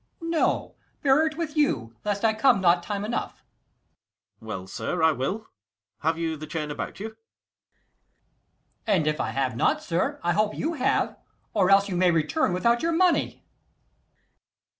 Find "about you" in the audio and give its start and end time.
6.71-7.15